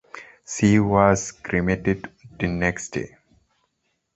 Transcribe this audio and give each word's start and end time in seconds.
She 0.47 0.79
was 0.79 1.31
cremated 1.31 2.09
the 2.39 2.47
next 2.47 2.89
day. 2.89 3.17